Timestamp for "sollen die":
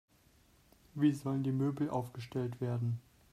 1.13-1.51